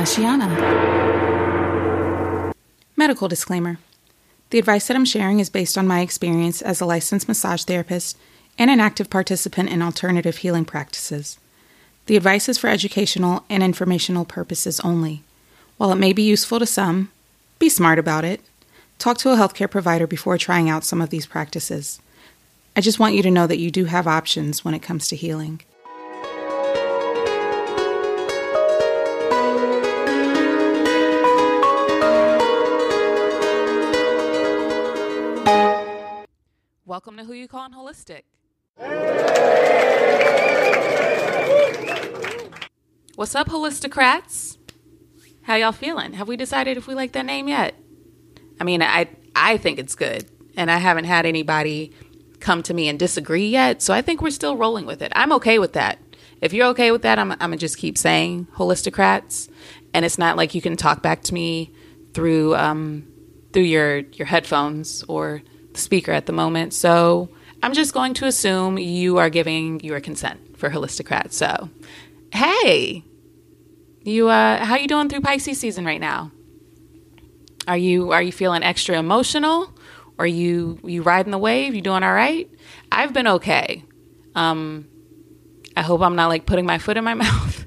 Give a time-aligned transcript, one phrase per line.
[0.00, 0.48] Ashiana.
[2.96, 3.76] Medical disclaimer
[4.48, 8.16] The advice that I'm sharing is based on my experience as a licensed massage therapist
[8.58, 11.38] and an active participant in alternative healing practices.
[12.06, 15.22] The advice is for educational and informational purposes only.
[15.76, 17.12] While it may be useful to some,
[17.58, 18.40] be smart about it.
[18.98, 22.00] Talk to a healthcare provider before trying out some of these practices.
[22.74, 25.16] I just want you to know that you do have options when it comes to
[25.16, 25.60] healing.
[36.90, 38.22] Welcome to Who You Calling Holistic.
[43.14, 44.58] What's up, Holistocrats?
[45.42, 46.14] How y'all feeling?
[46.14, 47.76] Have we decided if we like that name yet?
[48.58, 51.92] I mean, I I think it's good, and I haven't had anybody
[52.40, 55.12] come to me and disagree yet, so I think we're still rolling with it.
[55.14, 56.00] I'm okay with that.
[56.40, 59.48] If you're okay with that, I'm, I'm gonna just keep saying Holistocrats,
[59.94, 61.72] and it's not like you can talk back to me
[62.14, 63.06] through um,
[63.52, 65.42] through your your headphones or
[65.74, 66.72] speaker at the moment.
[66.74, 67.28] So
[67.62, 71.32] I'm just going to assume you are giving your consent for Holistocrats.
[71.32, 71.68] So,
[72.32, 73.04] hey,
[74.02, 76.30] you uh, how you doing through Pisces season right now?
[77.68, 79.72] Are you are you feeling extra emotional?
[80.18, 81.74] Are you you riding the wave?
[81.74, 82.48] You doing all right?
[82.90, 83.84] I've been okay.
[84.34, 84.86] Um,
[85.76, 87.64] I hope I'm not like putting my foot in my mouth.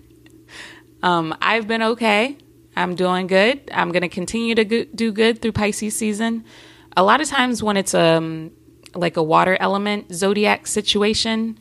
[1.02, 2.38] um, I've been okay.
[2.76, 3.70] I'm doing good.
[3.72, 6.44] I'm going to continue to go- do good through Pisces season.
[6.96, 8.52] A lot of times when it's um
[8.96, 11.58] like a water element zodiac situation,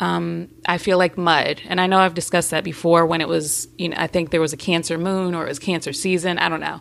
[0.00, 1.60] um, I feel like mud.
[1.66, 4.40] And I know I've discussed that before when it was, you know, I think there
[4.40, 6.38] was a Cancer moon or it was Cancer season.
[6.38, 6.80] I don't know,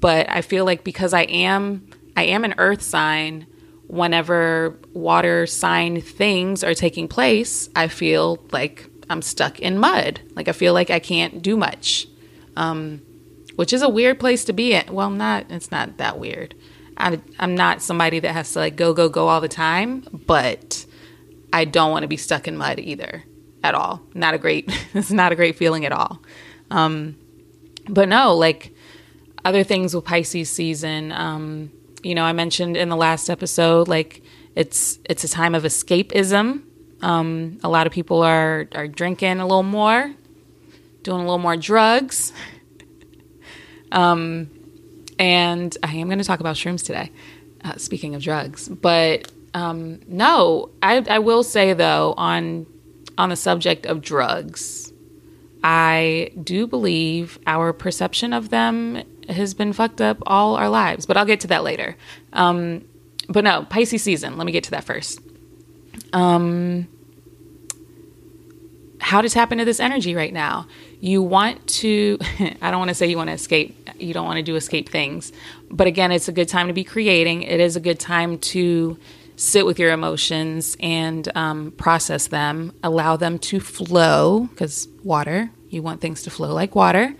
[0.00, 3.46] but I feel like because I am, I am an Earth sign.
[3.86, 10.20] Whenever water sign things are taking place, I feel like I'm stuck in mud.
[10.34, 12.08] Like I feel like I can't do much,
[12.56, 13.02] um,
[13.56, 14.92] which is a weird place to be in.
[14.92, 16.54] Well, not it's not that weird.
[16.96, 20.86] I, I'm not somebody that has to like go go go all the time, but
[21.52, 23.24] I don't want to be stuck in mud either
[23.62, 24.02] at all.
[24.14, 26.22] Not a great, it's not a great feeling at all.
[26.70, 27.16] Um,
[27.88, 28.74] but no, like
[29.44, 31.70] other things with Pisces season, um,
[32.02, 34.22] you know, I mentioned in the last episode, like
[34.54, 36.62] it's it's a time of escapism.
[37.00, 40.12] Um, a lot of people are are drinking a little more,
[41.02, 42.32] doing a little more drugs.
[43.92, 44.50] um,
[45.18, 47.10] and I am going to talk about shrooms today.
[47.64, 52.66] Uh, speaking of drugs, but um, no, I, I will say though on
[53.16, 54.92] on the subject of drugs,
[55.62, 61.06] I do believe our perception of them has been fucked up all our lives.
[61.06, 61.96] But I'll get to that later.
[62.32, 62.84] Um,
[63.28, 64.36] but no, Pisces season.
[64.36, 65.20] Let me get to that first.
[66.12, 66.86] Um,
[69.00, 70.66] how does happen to this energy right now.
[71.00, 72.18] You want to,
[72.62, 74.88] I don't want to say you want to escape, you don't want to do escape
[74.88, 75.32] things.
[75.70, 77.42] But again, it's a good time to be creating.
[77.42, 78.98] It is a good time to
[79.36, 85.82] sit with your emotions and um, process them, allow them to flow, because water, you
[85.82, 87.14] want things to flow like water.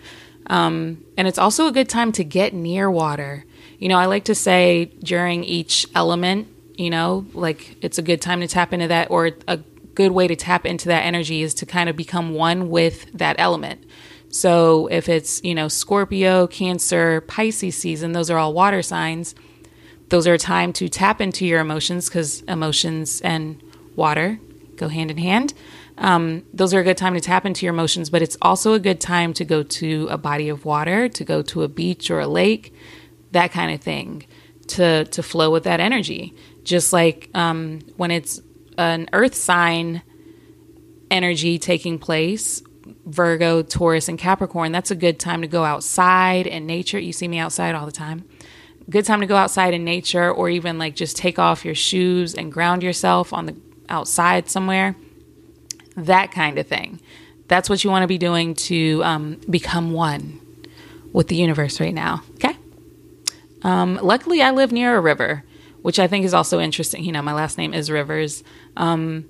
[0.46, 3.44] Um, and it's also a good time to get near water.
[3.78, 8.20] You know, I like to say during each element, you know, like it's a good
[8.20, 9.58] time to tap into that, or a
[9.94, 13.36] good way to tap into that energy is to kind of become one with that
[13.38, 13.84] element.
[14.28, 19.34] So if it's, you know, Scorpio, Cancer, Pisces season, those are all water signs
[20.08, 23.60] those are a time to tap into your emotions because emotions and
[23.96, 24.38] water
[24.76, 25.54] go hand in hand.
[25.96, 28.80] Um, those are a good time to tap into your emotions, but it's also a
[28.80, 32.20] good time to go to a body of water, to go to a beach or
[32.20, 32.74] a lake,
[33.30, 34.26] that kind of thing,
[34.68, 36.34] to to flow with that energy.
[36.64, 38.40] Just like um, when it's
[38.78, 40.02] an Earth sign
[41.10, 42.62] energy taking place,
[43.06, 46.98] Virgo, Taurus, and Capricorn, that's a good time to go outside in nature.
[46.98, 48.24] You see me outside all the time.
[48.90, 52.34] Good time to go outside in nature or even like just take off your shoes
[52.34, 53.56] and ground yourself on the
[53.88, 54.96] outside somewhere.
[55.96, 57.00] That kind of thing.
[57.48, 60.40] That's what you want to be doing to um, become one
[61.14, 62.56] with the universe right now okay?
[63.62, 65.44] Um, luckily i live near a river
[65.84, 67.04] which i think is also interesting.
[67.04, 68.42] You know my last name is rivers.
[68.76, 69.26] Um,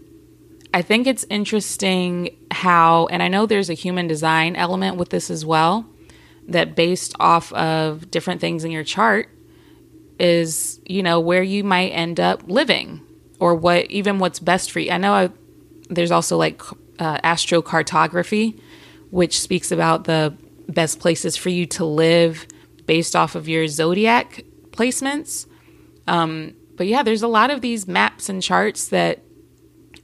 [0.72, 5.30] i think it's interesting how and i know there's a human design element with this
[5.30, 5.84] as well
[6.46, 9.28] that based off of different things in your chart
[10.20, 13.00] is you know where you might end up living
[13.40, 14.92] or what even what's best for you.
[14.92, 15.30] I know I,
[15.90, 16.62] there's also like
[17.00, 18.60] uh, astrocartography
[19.10, 20.36] which speaks about the
[20.68, 22.46] best places for you to live
[22.86, 25.46] based off of your zodiac placements
[26.06, 29.22] um, but yeah there's a lot of these maps and charts that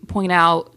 [0.07, 0.75] point out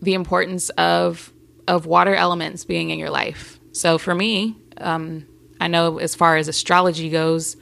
[0.00, 1.32] the importance of
[1.68, 5.26] of water elements being in your life So for me, um,
[5.60, 7.56] I know as far as astrology goes,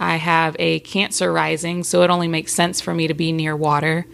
[0.00, 3.54] I have a Cancer rising, so it only makes sense for me to be near
[3.54, 4.06] water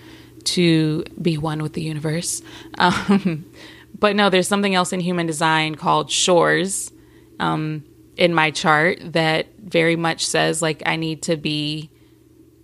[0.44, 2.42] to be one with the universe.
[2.78, 3.50] Um,
[3.98, 6.92] but no, there's something else in human design called shores
[7.38, 7.84] um,
[8.18, 11.88] in my chart that very much says like I need to be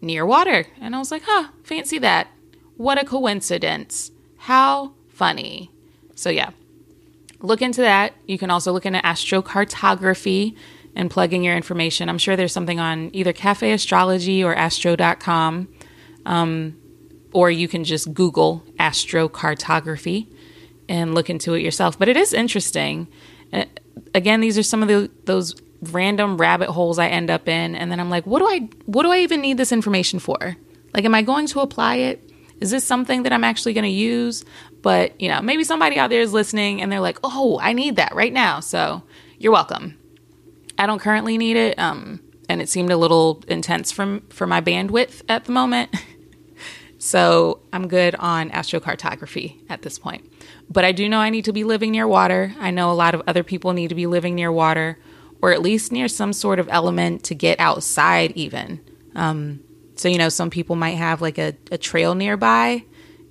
[0.03, 0.67] near water.
[0.81, 2.29] And I was like, huh, fancy that.
[2.77, 4.11] What a coincidence.
[4.37, 5.71] How funny.
[6.17, 6.51] So, yeah,
[7.39, 8.15] look into that.
[8.27, 10.57] You can also look into astrocartography
[10.97, 12.09] and plug in your information.
[12.09, 15.69] I'm sure there's something on either Cafe Astrology or astro.com.
[16.27, 16.77] Um,
[17.33, 20.29] or you can just Google astrocartography
[20.89, 21.99] and look into it yourself.
[21.99, 23.09] But it is interesting.
[24.15, 27.91] Again, these are some of the, those random rabbit holes I end up in, and
[27.91, 30.57] then I'm like, what do I what do I even need this information for?
[30.93, 32.31] Like, am I going to apply it?
[32.61, 34.45] Is this something that I'm actually going to use?
[34.83, 37.97] But you know, maybe somebody out there is listening and they're like, oh, I need
[37.97, 38.61] that right now.
[38.61, 39.03] So
[39.39, 39.99] you're welcome.
[40.79, 44.61] I don't currently need it, um, and it seemed a little intense from for my
[44.61, 45.95] bandwidth at the moment.
[46.99, 50.31] so I'm good on astrocartography at this point.
[50.69, 52.55] But I do know I need to be living near water.
[52.59, 54.99] I know a lot of other people need to be living near water
[55.45, 58.81] or at least near some sort of element to get outside, even.
[59.15, 59.61] Um,
[59.95, 62.85] so, you know, some people might have like a, a trail nearby.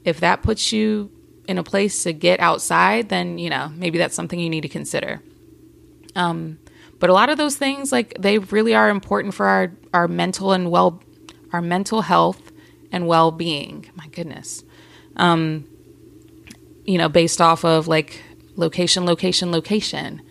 [0.05, 1.09] If that puts you
[1.47, 4.69] in a place to get outside, then, you know, maybe that's something you need to
[4.69, 5.21] consider.
[6.15, 6.59] Um,
[6.99, 10.51] but a lot of those things, like, they really are important for our, our mental
[10.51, 11.01] and well,
[11.51, 12.51] our mental health
[12.91, 13.89] and well being.
[13.95, 14.63] My goodness.
[15.17, 15.65] Um,
[16.85, 18.21] you know, based off of like
[18.56, 20.21] location, location, location.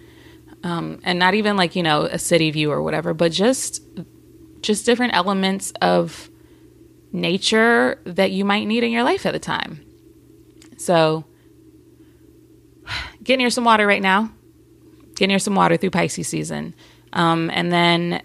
[0.64, 3.82] Um, and not even like, you know, a city view or whatever, but just
[4.60, 6.30] just different elements of
[7.10, 9.84] nature that you might need in your life at the time.
[10.76, 11.24] So
[13.22, 14.30] get near some water right now.
[15.16, 16.74] Get near some water through Pisces season.
[17.12, 18.22] Um, and then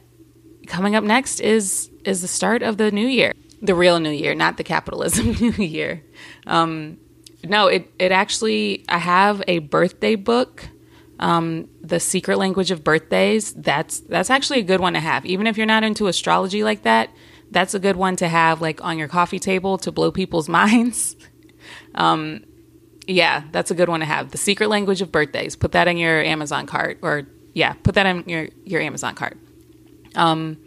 [0.67, 4.33] coming up next is is the start of the new year, the real new year,
[4.33, 6.03] not the capitalism new year.
[6.45, 6.97] Um,
[7.49, 10.69] no, it it actually I have a birthday book.
[11.19, 13.53] Um, the secret language of birthdays.
[13.53, 15.25] That's that's actually a good one to have.
[15.25, 17.09] Even if you're not into astrology like that,
[17.49, 21.15] that's a good one to have like on your coffee table to blow people's minds.
[21.95, 22.43] um,
[23.07, 24.31] yeah, that's a good one to have.
[24.31, 25.55] The secret language of birthdays.
[25.55, 27.23] Put that in your Amazon cart, or
[27.53, 29.37] yeah, put that in your your Amazon cart.
[30.15, 30.57] Um,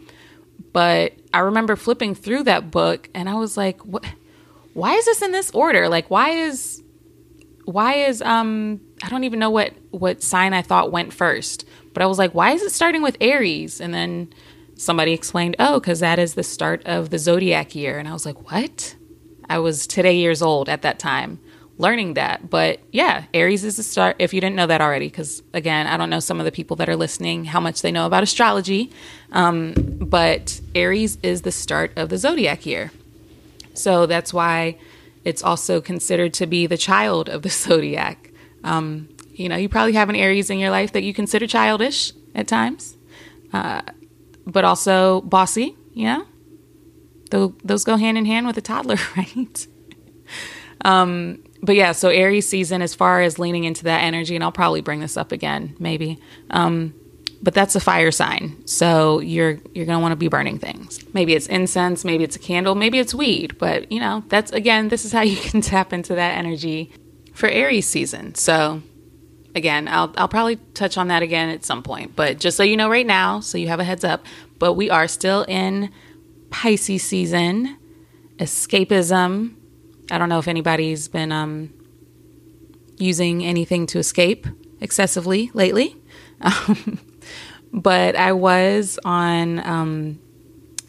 [0.73, 4.05] but I remember flipping through that book and I was like, what?
[4.73, 5.89] Why is this in this order?
[5.89, 6.83] Like, why is
[7.65, 12.03] why is um I don't even know what what sign I thought went first, but
[12.03, 13.81] I was like, why is it starting with Aries?
[13.81, 14.33] And then
[14.75, 18.25] somebody explained, oh, because that is the start of the zodiac year, and I was
[18.25, 18.95] like, what?
[19.49, 21.39] I was today years old at that time
[21.81, 22.49] learning that.
[22.49, 24.15] But yeah, Aries is the start.
[24.19, 26.77] If you didn't know that already, because again, I don't know some of the people
[26.77, 28.91] that are listening how much they know about astrology,
[29.31, 32.91] um, but Aries is the start of the zodiac year.
[33.73, 34.77] So that's why
[35.23, 38.31] it's also considered to be the child of the zodiac.
[38.63, 42.13] Um, you know, you probably have an Aries in your life that you consider childish
[42.35, 42.97] at times,
[43.53, 43.81] uh,
[44.45, 46.25] but also bossy, you know?
[47.63, 49.67] those go hand in hand with a toddler, right?
[50.83, 54.51] um, but yeah, so Aries season, as far as leaning into that energy, and I'll
[54.51, 56.19] probably bring this up again, maybe.
[56.49, 56.93] Um,
[57.41, 58.55] but that's a fire sign.
[58.67, 60.99] So you're you're going to want to be burning things.
[61.13, 64.89] Maybe it's incense, maybe it's a candle, maybe it's weed, but you know, that's again,
[64.89, 66.91] this is how you can tap into that energy
[67.33, 68.35] for Aries season.
[68.35, 68.81] So
[69.55, 72.77] again, I'll I'll probably touch on that again at some point, but just so you
[72.77, 74.25] know right now, so you have a heads up,
[74.59, 75.91] but we are still in
[76.49, 77.77] Pisces season.
[78.37, 79.55] Escapism.
[80.09, 81.73] I don't know if anybody's been um
[82.97, 84.45] using anything to escape
[84.79, 85.95] excessively lately.
[86.43, 86.99] Um,
[87.73, 90.19] but I was on um,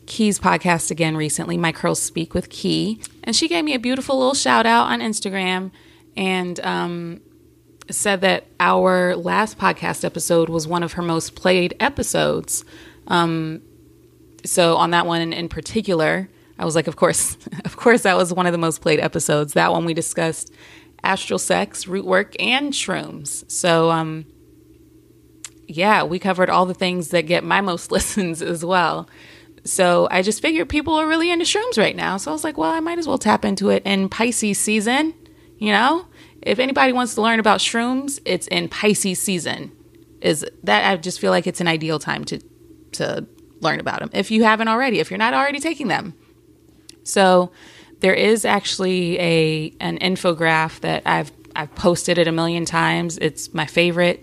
[0.07, 4.19] Key's podcast again recently, My Curls Speak with Key, and she gave me a beautiful
[4.19, 5.71] little shout out on Instagram
[6.17, 7.21] and um,
[7.91, 12.65] said that our last podcast episode was one of her most played episodes.
[13.07, 13.63] Um,
[14.45, 18.33] so on that one in particular, I was like, of course, of course, that was
[18.33, 19.55] one of the most played episodes.
[19.55, 20.53] That one we discussed
[21.05, 23.51] astral sex, root work, and shrooms.
[23.51, 24.27] So um,
[25.77, 29.09] yeah, we covered all the things that get my most listens as well.
[29.65, 32.17] So I just figured people are really into shrooms right now.
[32.17, 35.15] So I was like, well, I might as well tap into it in Pisces season.
[35.59, 36.07] You know,
[36.41, 39.71] if anybody wants to learn about shrooms, it's in Pisces season.
[40.21, 42.41] Is that I just feel like it's an ideal time to
[42.93, 43.27] to
[43.61, 46.15] learn about them if you haven't already, if you're not already taking them.
[47.05, 47.53] So
[48.01, 53.19] there is actually a an infograph that I've I've posted it a million times.
[53.19, 54.23] It's my favorite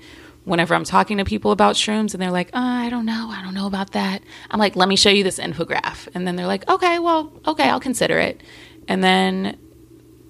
[0.49, 3.41] whenever I'm talking to people about shrooms and they're like, oh, I don't know, I
[3.43, 4.23] don't know about that.
[4.49, 6.07] I'm like, let me show you this infograph.
[6.15, 8.41] And then they're like, okay, well, okay, I'll consider it.
[8.87, 9.57] And then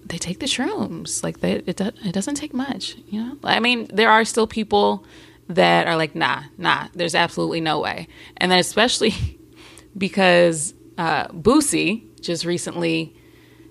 [0.06, 1.24] they take the shrooms.
[1.24, 3.38] Like they, it, it doesn't take much, you know?
[3.46, 5.06] I mean, there are still people
[5.48, 8.10] that are like, nah, nah, there's absolutely no way.
[8.38, 9.40] And then especially
[9.98, 13.16] because uh, Boosie just recently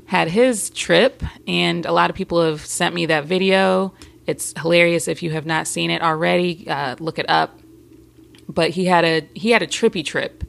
[0.06, 3.92] had his trip, and a lot of people have sent me that video.
[4.28, 6.68] It's hilarious if you have not seen it already.
[6.68, 7.58] Uh, look it up.
[8.46, 10.44] But he had a he had a trippy trip,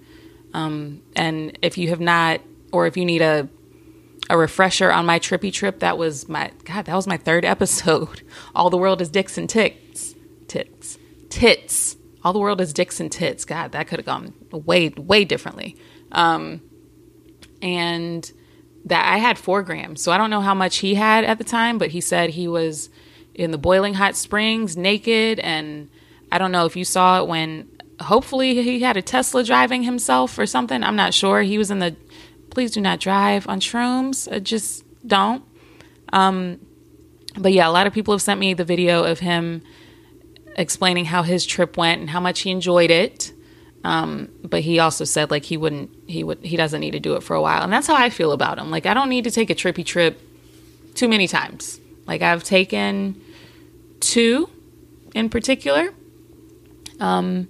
[0.54, 3.50] um, and if you have not, or if you need a
[4.30, 6.86] a refresher on my trippy trip, that was my God.
[6.86, 8.22] That was my third episode.
[8.54, 10.14] All the world is dicks and tits,
[10.48, 10.98] tits,
[11.30, 11.96] tits.
[12.24, 13.46] All the world is dicks and tits.
[13.46, 15.78] God, that could have gone way way differently.
[16.12, 16.62] Um,
[17.62, 18.30] and
[18.86, 20.02] that I had four grams.
[20.02, 22.48] So I don't know how much he had at the time, but he said he
[22.48, 22.90] was
[23.40, 25.40] in the boiling hot springs naked.
[25.40, 25.90] And
[26.32, 27.70] I don't know if you saw it when
[28.02, 30.84] hopefully he had a Tesla driving himself or something.
[30.84, 31.42] I'm not sure.
[31.42, 31.96] He was in the
[32.50, 34.32] please do not drive on shrooms.
[34.32, 35.44] Uh, just don't.
[36.12, 36.60] Um,
[37.38, 39.62] but yeah, a lot of people have sent me the video of him
[40.56, 43.32] explaining how his trip went and how much he enjoyed it.
[43.84, 47.16] Um, but he also said like he wouldn't he would he doesn't need to do
[47.16, 47.64] it for a while.
[47.64, 48.72] And that's how I feel about him.
[48.72, 50.20] Like I don't need to take a trippy trip
[50.96, 51.80] too many times.
[52.06, 53.22] Like I've taken
[54.00, 54.50] two
[55.14, 55.94] in particular.
[57.00, 57.48] Um,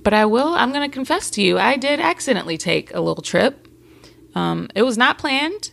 [0.00, 3.22] but I will I'm going to confess to you I did accidentally take a little
[3.22, 3.66] trip.
[4.34, 5.72] Um, it was not planned.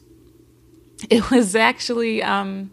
[1.10, 2.72] It was actually um,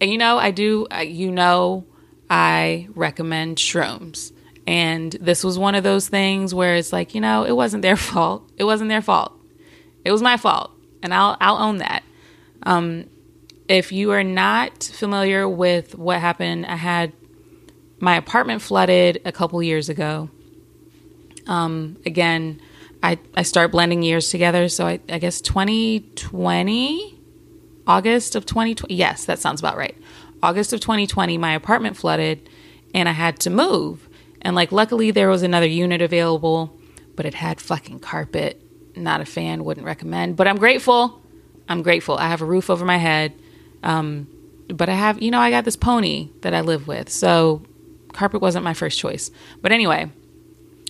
[0.00, 1.86] and you know I do you know
[2.30, 4.32] I recommend shrooms.
[4.66, 7.96] And this was one of those things where it's like, you know, it wasn't their
[8.10, 8.48] fault.
[8.56, 9.32] It wasn't their fault.
[10.04, 10.70] It was my fault.
[11.02, 12.04] And I'll I'll own that.
[12.62, 13.06] Um,
[13.70, 17.12] if you are not familiar with what happened, I had
[18.00, 20.28] my apartment flooded a couple years ago.
[21.46, 22.60] Um, again,
[23.00, 24.68] I, I start blending years together.
[24.68, 27.16] So I, I guess 2020,
[27.86, 28.92] August of 2020.
[28.92, 29.96] Yes, that sounds about right.
[30.42, 32.48] August of 2020, my apartment flooded
[32.92, 34.08] and I had to move.
[34.42, 36.76] And like, luckily, there was another unit available,
[37.14, 38.60] but it had fucking carpet.
[38.96, 40.34] Not a fan, wouldn't recommend.
[40.34, 41.22] But I'm grateful.
[41.68, 42.16] I'm grateful.
[42.16, 43.32] I have a roof over my head.
[43.82, 44.28] Um,
[44.68, 47.08] but I have, you know, I got this pony that I live with.
[47.08, 47.62] So
[48.12, 49.30] carpet wasn't my first choice.
[49.62, 50.10] But anyway,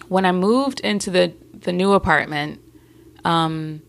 [0.09, 2.61] when I moved into the, the new apartment,
[3.25, 3.83] um,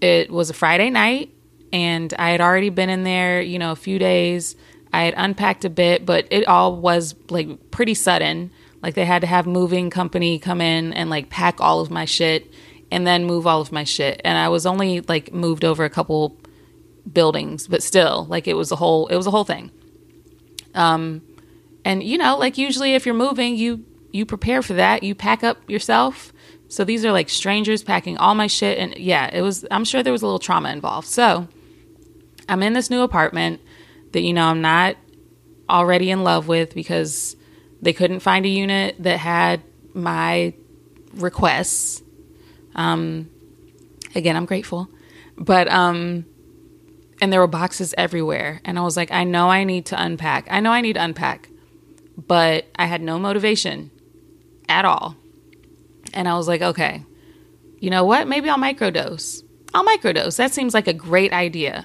[0.00, 1.32] it was a Friday night
[1.72, 4.56] and I had already been in there, you know, a few days.
[4.92, 8.50] I had unpacked a bit, but it all was like pretty sudden.
[8.82, 12.04] Like they had to have moving company come in and like pack all of my
[12.04, 12.52] shit
[12.90, 14.20] and then move all of my shit.
[14.24, 16.36] And I was only like moved over a couple
[17.12, 19.70] buildings, but still, like it was a whole it was a whole thing.
[20.74, 21.22] Um
[21.84, 25.02] and you know, like usually if you're moving, you you prepare for that.
[25.02, 26.32] You pack up yourself.
[26.68, 30.02] So these are like strangers packing all my shit and yeah, it was I'm sure
[30.02, 31.08] there was a little trauma involved.
[31.08, 31.48] So
[32.48, 33.60] I'm in this new apartment
[34.12, 34.96] that you know I'm not
[35.68, 37.36] already in love with because
[37.82, 39.62] they couldn't find a unit that had
[39.94, 40.54] my
[41.14, 42.02] requests.
[42.74, 43.30] Um,
[44.14, 44.88] again, I'm grateful,
[45.36, 46.26] but um,
[47.20, 50.46] and there were boxes everywhere, and I was like, I know I need to unpack.
[50.50, 51.48] I know I need to unpack,
[52.16, 53.90] but I had no motivation
[54.68, 55.16] at all,
[56.12, 57.04] and I was like, okay,
[57.78, 58.28] you know what?
[58.28, 59.42] Maybe I'll microdose.
[59.74, 60.36] I'll microdose.
[60.36, 61.84] That seems like a great idea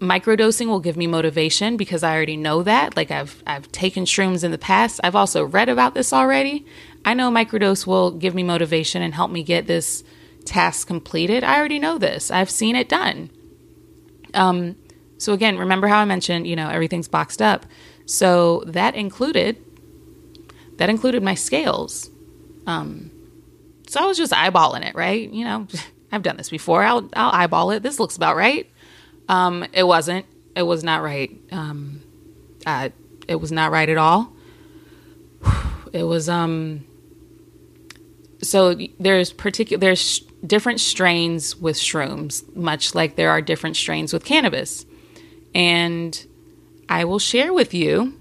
[0.00, 2.96] microdosing will give me motivation because I already know that.
[2.96, 5.00] Like I've I've taken shrooms in the past.
[5.04, 6.66] I've also read about this already.
[7.04, 10.02] I know microdose will give me motivation and help me get this
[10.44, 11.44] task completed.
[11.44, 12.30] I already know this.
[12.30, 13.30] I've seen it done.
[14.34, 14.76] Um
[15.18, 17.66] so again, remember how I mentioned, you know, everything's boxed up.
[18.06, 19.62] So that included
[20.76, 22.10] that included my scales.
[22.66, 23.10] Um
[23.88, 25.28] so I was just eyeballing it, right?
[25.28, 25.66] You know,
[26.12, 26.82] I've done this before.
[26.82, 27.82] I'll I'll eyeball it.
[27.82, 28.70] This looks about right.
[29.28, 30.26] Um, it wasn't.
[30.56, 31.30] It was not right.
[31.52, 32.02] Um,
[32.66, 34.32] it was not right at all.
[35.92, 36.86] It was um.
[38.42, 44.24] So there's particular there's different strains with shrooms, much like there are different strains with
[44.24, 44.86] cannabis,
[45.54, 46.26] and
[46.88, 48.18] I will share with you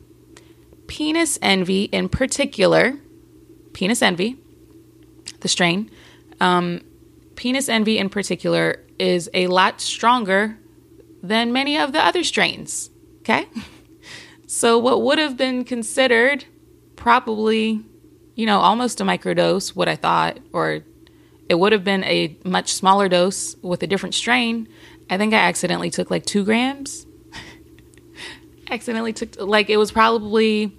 [0.87, 2.97] penis envy in particular.
[3.73, 4.37] Penis envy,
[5.39, 5.89] the strain.
[6.41, 6.81] Um,
[7.35, 10.57] penis envy in particular is a lot stronger
[11.21, 12.89] than many of the other strains.
[13.19, 13.47] Okay?
[14.51, 16.43] So, what would have been considered
[16.95, 17.81] probably,
[18.33, 20.81] you know, almost a microdose, what I thought, or
[21.49, 24.67] it would have been a much smaller dose with a different strain.
[25.09, 27.07] I think I accidentally took like two grams.
[28.69, 30.71] accidentally took, like, it was probably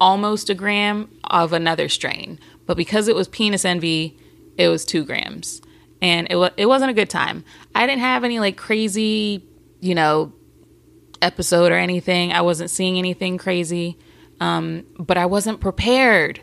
[0.00, 2.40] almost a gram of another strain.
[2.64, 4.16] But because it was penis envy,
[4.56, 5.60] it was two grams.
[6.00, 7.44] And it, was it wasn't a good time.
[7.74, 9.44] I didn't have any like crazy,
[9.80, 10.32] you know,
[11.20, 12.32] episode or anything.
[12.32, 13.98] I wasn't seeing anything crazy.
[14.40, 16.40] Um, but I wasn't prepared.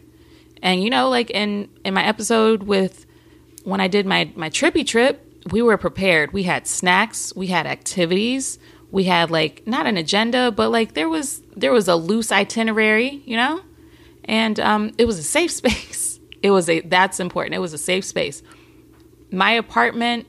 [0.62, 3.05] And you know, like in in my episode with
[3.66, 6.32] when I did my my trippy trip, we were prepared.
[6.32, 8.58] We had snacks, we had activities,
[8.92, 13.22] we had like not an agenda, but like there was there was a loose itinerary,
[13.26, 13.62] you know,
[14.24, 16.20] and um, it was a safe space.
[16.42, 17.56] It was a that's important.
[17.56, 18.42] It was a safe space.
[19.32, 20.28] My apartment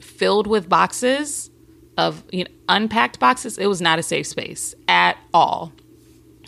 [0.00, 1.50] filled with boxes
[1.98, 3.58] of you know, unpacked boxes.
[3.58, 5.72] It was not a safe space at all,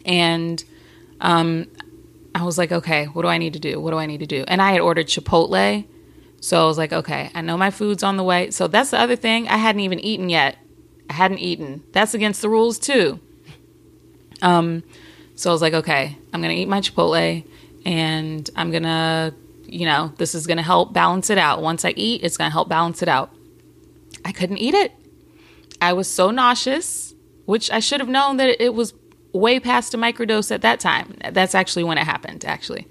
[0.04, 0.64] and
[1.21, 1.66] um,
[2.35, 3.80] I was like, okay, what do I need to do?
[3.80, 4.44] What do I need to do?
[4.49, 5.85] And I had ordered Chipotle.
[6.44, 8.50] So I was like, okay, I know my food's on the way.
[8.50, 9.48] So that's the other thing.
[9.48, 10.58] I hadn't even eaten yet.
[11.08, 11.82] I hadn't eaten.
[11.92, 13.18] That's against the rules too.
[14.42, 14.82] Um,
[15.36, 17.46] so I was like, okay, I'm gonna eat my Chipotle,
[17.86, 19.34] and I'm gonna,
[19.64, 21.62] you know, this is gonna help balance it out.
[21.62, 23.30] Once I eat, it's gonna help balance it out.
[24.22, 24.92] I couldn't eat it.
[25.80, 27.14] I was so nauseous,
[27.46, 28.92] which I should have known that it was
[29.32, 31.16] way past a microdose at that time.
[31.32, 32.86] That's actually when it happened, actually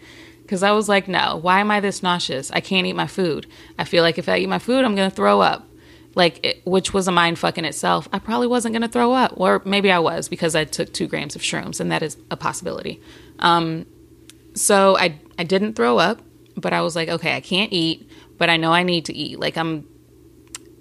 [0.53, 2.51] because I was like, no, why am I this nauseous?
[2.51, 3.47] I can't eat my food.
[3.79, 5.67] I feel like if I eat my food, I'm going to throw up.
[6.13, 8.07] Like, it, which was a mind fuck in itself.
[8.13, 11.07] I probably wasn't going to throw up, or maybe I was because I took two
[11.07, 13.01] grams of shrooms, and that is a possibility.
[13.39, 13.87] Um,
[14.53, 16.21] so I I didn't throw up,
[16.55, 18.07] but I was like, okay, I can't eat,
[18.37, 19.39] but I know I need to eat.
[19.39, 19.87] Like I'm,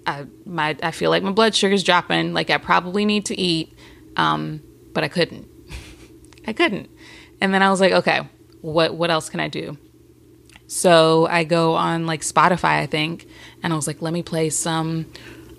[0.05, 2.35] I my I feel like my blood sugar's dropping.
[2.35, 3.75] Like I probably need to eat,
[4.17, 4.61] um,
[4.93, 5.47] but I couldn't.
[6.47, 6.91] I couldn't.
[7.41, 8.21] And then I was like, okay,
[8.63, 9.77] what what else can I do?
[10.67, 13.27] So I go on like Spotify, I think,
[13.61, 15.05] and I was like, let me play some,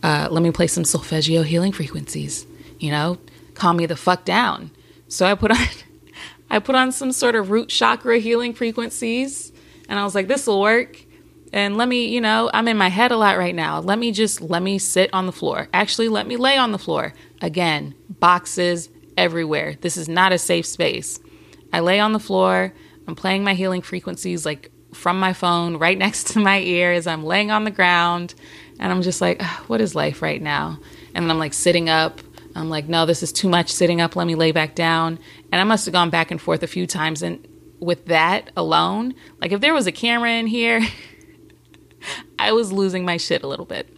[0.02, 2.46] uh, let me play some solfeggio healing frequencies.
[2.80, 3.18] You know,
[3.52, 4.70] calm me the fuck down.
[5.08, 5.66] So I put on,
[6.50, 9.52] I put on some sort of root chakra healing frequencies,
[9.88, 10.98] and I was like, this will work.
[11.52, 13.78] And let me, you know, I'm in my head a lot right now.
[13.78, 15.68] Let me just let me sit on the floor.
[15.72, 17.12] Actually, let me lay on the floor.
[17.42, 19.76] Again, boxes everywhere.
[19.80, 21.20] This is not a safe space.
[21.72, 22.72] I lay on the floor.
[23.06, 27.06] I'm playing my healing frequencies like from my phone right next to my ear as
[27.06, 28.34] I'm laying on the ground.
[28.78, 30.78] And I'm just like, what is life right now?
[31.14, 32.20] And I'm like sitting up.
[32.56, 34.16] I'm like, no, this is too much sitting up.
[34.16, 35.18] Let me lay back down.
[35.50, 37.22] And I must have gone back and forth a few times.
[37.22, 37.46] And
[37.80, 40.80] with that alone, like if there was a camera in here,
[42.38, 43.88] I was losing my shit a little bit.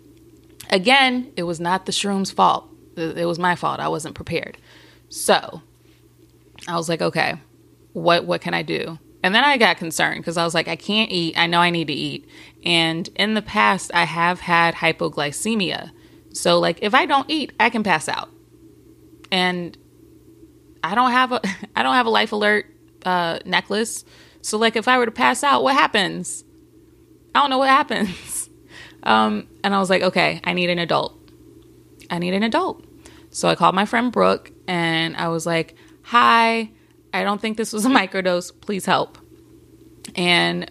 [0.71, 2.69] Again, it was not the shroom's fault.
[2.97, 3.79] It was my fault.
[3.79, 4.57] I wasn't prepared.
[5.09, 5.63] So
[6.67, 7.37] I was like, okay,
[7.97, 8.99] what what can I do?
[9.23, 11.37] And then I got concerned because I was like, I can't eat.
[11.39, 12.29] I know I need to eat.
[12.63, 15.91] And in the past, I have had hypoglycemia.
[16.33, 18.29] So like if I don't eat, I can pass out.
[19.33, 19.77] And
[20.85, 21.41] I don't have a
[21.77, 22.67] I don't have a life alert
[23.07, 24.05] uh, necklace.
[24.43, 26.45] So like if I were to pass out, what happens?
[27.35, 28.51] I don't know what happens.
[29.03, 31.17] Um, and I was like, okay, I need an adult.
[32.11, 32.85] I need an adult.
[33.31, 36.73] So I called my friend Brooke and I was like, hi,
[37.13, 38.53] I don't think this was a microdose.
[38.61, 39.19] Please help.
[40.15, 40.71] And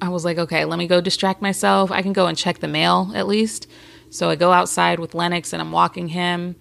[0.00, 1.90] I was like, okay, let me go distract myself.
[1.90, 3.68] I can go and check the mail at least.
[4.10, 6.56] So I go outside with Lennox and I'm walking him.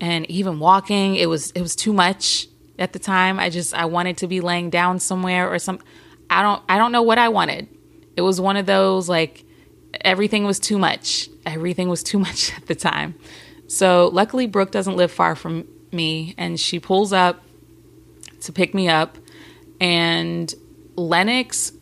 [0.00, 3.38] And even walking, it was it was too much at the time.
[3.38, 5.78] I just I wanted to be laying down somewhere or some
[6.28, 7.68] I don't I don't know what I wanted.
[8.16, 9.44] It was one of those like
[10.00, 11.28] everything was too much.
[11.44, 13.14] Everything was too much at the time.
[13.68, 17.42] So luckily Brooke doesn't live far from me and she pulls up
[18.40, 19.18] to pick me up,
[19.80, 20.52] and
[20.96, 21.72] Lennox,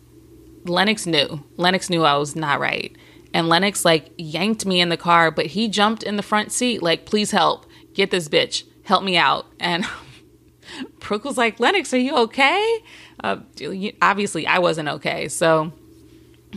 [0.65, 1.43] Lennox knew.
[1.57, 2.95] Lennox knew I was not right,
[3.33, 6.81] and Lennox like yanked me in the car, but he jumped in the front seat
[6.81, 9.85] like, "Please help, get this bitch, help me out." And
[10.99, 12.83] Brooke was like, "Lennox, are you okay?"
[13.23, 13.37] Uh,
[14.01, 15.71] obviously, I wasn't okay, so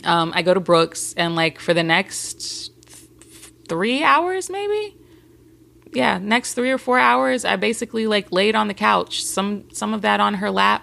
[0.04, 2.72] um, I go to Brooke's, and like for the next
[3.68, 4.96] three hours, maybe
[5.92, 9.94] yeah, next three or four hours, I basically like laid on the couch, some some
[9.94, 10.83] of that on her lap,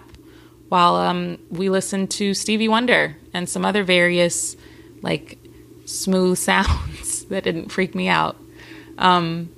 [0.68, 4.56] while um, we listened to Stevie Wonder and some other various
[5.02, 5.38] like
[5.84, 8.36] smooth sounds that didn't freak me out.
[8.98, 9.52] Um,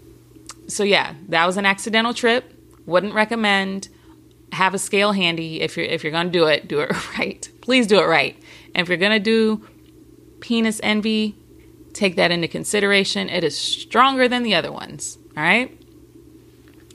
[0.67, 2.53] so yeah, that was an accidental trip.
[2.87, 3.89] Wouldn't recommend.
[4.53, 7.49] Have a scale handy if you're if you're gonna do it, do it right.
[7.61, 8.37] Please do it right.
[8.75, 9.67] And if you're gonna do
[10.41, 11.37] penis envy,
[11.93, 13.29] take that into consideration.
[13.29, 15.18] It is stronger than the other ones.
[15.39, 15.71] All right.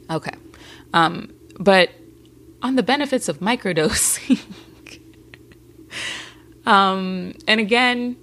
[0.10, 0.34] Okay.
[0.94, 1.92] Um, but
[2.62, 4.44] on the benefits of microdosing,
[6.66, 8.18] um, and again,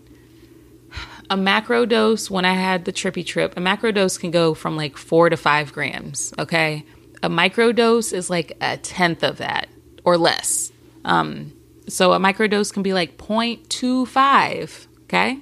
[1.30, 4.76] a macro dose when I had the trippy trip, a macro dose can go from
[4.76, 6.34] like four to five grams.
[6.38, 6.84] Okay.
[7.22, 9.70] A micro dose is like a tenth of that
[10.04, 10.70] or less.
[11.02, 11.54] Um,
[11.88, 15.38] so a micro dose can be like 0.25, okay?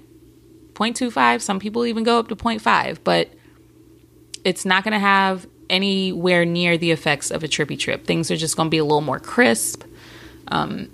[0.75, 1.41] 0.25.
[1.41, 3.31] Some people even go up to 0.5, but
[4.45, 8.07] it's not going to have anywhere near the effects of a trippy trip.
[8.07, 9.85] Things are just going to be a little more crisp.
[10.49, 10.91] Um,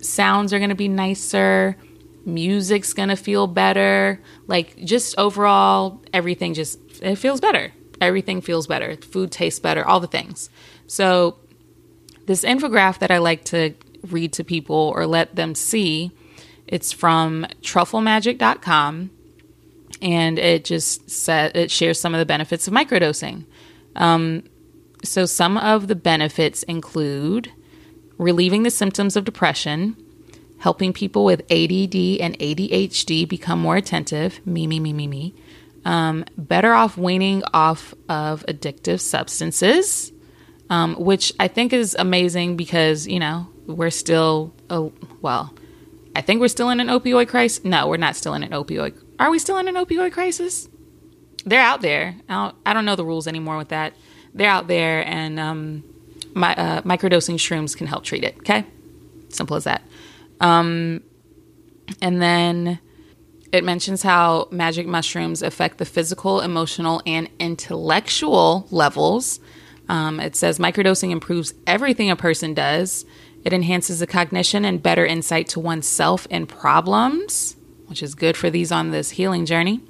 [0.00, 1.76] sounds are going to be nicer.
[2.24, 4.20] Music's going to feel better.
[4.46, 7.72] Like just overall, everything just it feels better.
[8.00, 8.96] Everything feels better.
[8.96, 9.86] Food tastes better.
[9.86, 10.50] All the things.
[10.86, 11.38] So
[12.26, 13.74] this infographic that I like to
[14.08, 16.12] read to people or let them see,
[16.66, 19.10] it's from trufflemagic.com
[20.00, 23.44] and it just said it shares some of the benefits of microdosing.
[23.96, 24.44] Um,
[25.04, 27.52] so some of the benefits include
[28.16, 29.96] relieving the symptoms of depression,
[30.58, 35.34] helping people with ADD and ADHD become more attentive, me, me, me, me, me,
[35.84, 40.12] um, better off weaning off of addictive substances,
[40.68, 45.54] um, which I think is amazing because, you know, we're still, oh, well,
[46.16, 47.64] I think we're still in an opioid crisis.
[47.64, 49.00] No, we're not still in an opioid.
[49.18, 50.68] Are we still in an opioid crisis?
[51.44, 52.14] They're out there.
[52.28, 53.94] I don't, I don't know the rules anymore with that.
[54.34, 55.84] They're out there, and um,
[56.34, 58.36] my, uh, microdosing shrooms can help treat it.
[58.38, 58.64] Okay,
[59.30, 59.82] simple as that.
[60.40, 61.02] Um,
[62.00, 62.78] and then
[63.50, 69.40] it mentions how magic mushrooms affect the physical, emotional, and intellectual levels.
[69.88, 73.06] Um, it says microdosing improves everything a person does.
[73.44, 77.56] It enhances the cognition and better insight to oneself and problems,
[77.88, 79.80] which is good for these on this healing journey.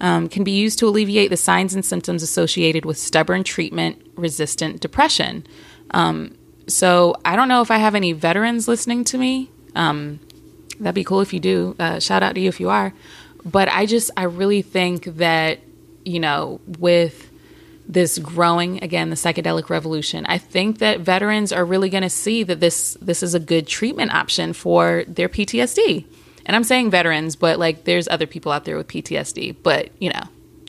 [0.00, 4.80] Um, can be used to alleviate the signs and symptoms associated with stubborn treatment resistant
[4.80, 5.46] depression.
[5.90, 9.50] Um, so I don't know if I have any veterans listening to me.
[9.74, 10.20] Um,
[10.78, 11.76] that'd be cool if you do.
[11.78, 12.94] Uh, shout out to you if you are.
[13.44, 15.60] But I just, I really think that,
[16.04, 17.30] you know, with
[17.90, 22.44] this growing again the psychedelic revolution i think that veterans are really going to see
[22.44, 26.04] that this this is a good treatment option for their ptsd
[26.50, 30.10] and i'm saying veterans but like there's other people out there with ptsd but you
[30.10, 30.22] know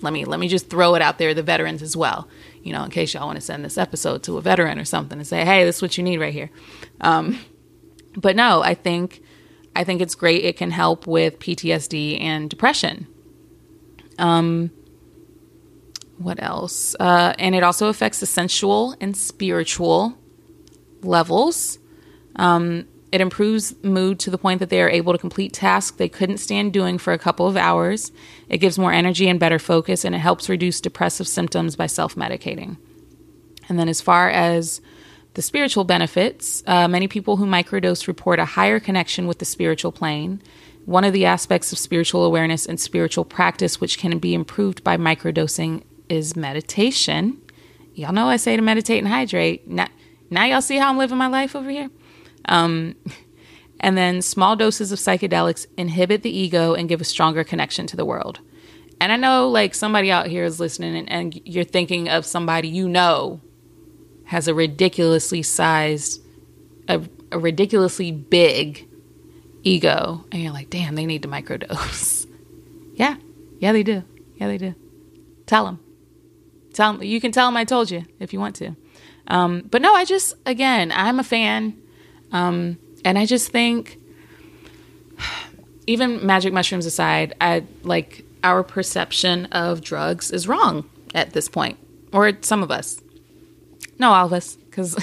[0.03, 2.27] let me let me just throw it out there the veterans as well
[2.61, 5.17] you know in case y'all want to send this episode to a veteran or something
[5.17, 6.51] and say hey this is what you need right here
[7.01, 7.39] um,
[8.15, 9.23] but no i think
[9.75, 13.07] i think it's great it can help with ptsd and depression
[14.19, 14.69] um
[16.21, 16.95] what else?
[16.99, 20.17] Uh, and it also affects the sensual and spiritual
[21.01, 21.79] levels.
[22.35, 26.07] Um, it improves mood to the point that they are able to complete tasks they
[26.07, 28.11] couldn't stand doing for a couple of hours.
[28.47, 32.15] It gives more energy and better focus, and it helps reduce depressive symptoms by self
[32.15, 32.77] medicating.
[33.67, 34.81] And then, as far as
[35.33, 39.91] the spiritual benefits, uh, many people who microdose report a higher connection with the spiritual
[39.91, 40.41] plane.
[40.85, 44.97] One of the aspects of spiritual awareness and spiritual practice, which can be improved by
[44.97, 47.39] microdosing, is meditation.
[47.93, 49.67] Y'all know I say to meditate and hydrate.
[49.67, 49.87] Now,
[50.29, 51.89] now y'all see how I'm living my life over here.
[52.45, 52.95] Um,
[53.79, 57.97] and then small doses of psychedelics inhibit the ego and give a stronger connection to
[57.97, 58.39] the world.
[58.99, 62.67] And I know like somebody out here is listening and, and you're thinking of somebody
[62.67, 63.41] you know
[64.25, 66.21] has a ridiculously sized,
[66.87, 67.01] a,
[67.31, 68.87] a ridiculously big
[69.63, 70.25] ego.
[70.31, 72.27] And you're like, damn, they need to microdose.
[72.93, 73.15] yeah,
[73.59, 74.03] yeah, they do.
[74.35, 74.75] Yeah, they do.
[75.47, 75.79] Tell them.
[76.73, 77.03] Tell them.
[77.03, 78.75] you can tell them I told you if you want to.
[79.27, 81.80] Um, but no, I just again I'm a fan,
[82.31, 83.97] um, and I just think
[85.87, 91.77] even magic mushrooms aside, I like our perception of drugs is wrong at this point,
[92.13, 93.01] or some of us.
[93.99, 94.95] No, all of us, because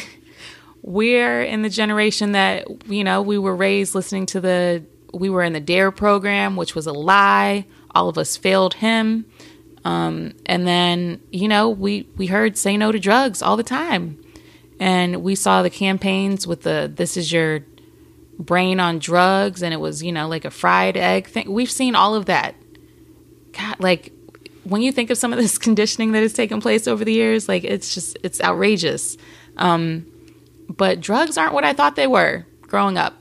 [0.83, 5.43] we're in the generation that you know we were raised listening to the we were
[5.43, 7.67] in the Dare program, which was a lie.
[7.95, 9.27] All of us failed him.
[9.85, 14.23] Um, and then, you know, we, we heard say no to drugs all the time.
[14.81, 17.64] And we saw the campaigns with the this is your
[18.38, 21.53] brain on drugs, and it was, you know, like a fried egg thing.
[21.53, 22.55] We've seen all of that.
[23.53, 24.12] God, like
[24.64, 27.49] when you think of some of this conditioning that has taken place over the years,
[27.49, 29.17] like it's just, it's outrageous.
[29.57, 30.07] Um,
[30.69, 33.14] but drugs aren't what I thought they were growing up.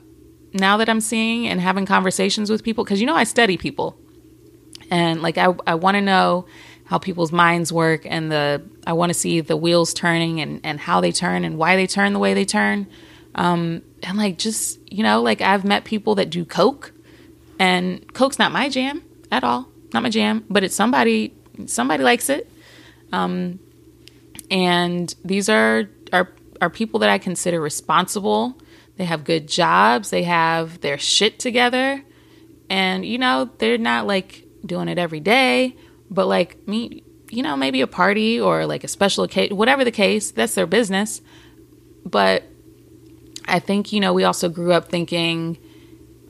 [0.53, 3.97] Now that I'm seeing and having conversations with people, because you know, I study people
[4.89, 6.45] and like I, I want to know
[6.87, 10.79] how people's minds work and the I want to see the wheels turning and and
[10.79, 12.87] how they turn and why they turn the way they turn.
[13.35, 16.93] Um, and like just you know like I've met people that do coke,
[17.59, 21.33] and coke's not my jam at all, not my jam, but it's somebody
[21.65, 22.49] somebody likes it.
[23.11, 23.59] Um,
[24.49, 28.57] and these are are are people that I consider responsible.
[28.95, 30.09] They have good jobs.
[30.09, 32.01] They have their shit together,
[32.69, 35.75] and you know they're not like doing it every day,
[36.09, 39.91] but like me, you know, maybe a party or like a special occasion, whatever the
[39.91, 41.21] case, that's their business.
[42.05, 42.43] But
[43.45, 45.57] I think, you know, we also grew up thinking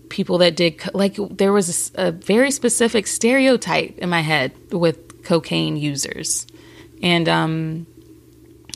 [0.09, 5.23] people that did, like, there was a, a very specific stereotype in my head with
[5.23, 6.47] cocaine users.
[7.01, 7.87] And, um,